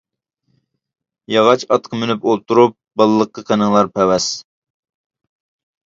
[1.33, 4.35] ياغاچ ئاتقا مىنىپ ئولتۇرۇپ، بالىلىققا قېنىڭلار پەۋەس.